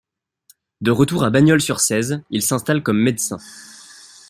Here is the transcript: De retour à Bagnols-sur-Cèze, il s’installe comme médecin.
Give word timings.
De 0.81 0.89
retour 0.89 1.23
à 1.23 1.29
Bagnols-sur-Cèze, 1.29 2.23
il 2.31 2.41
s’installe 2.41 2.81
comme 2.81 2.97
médecin. 2.99 3.37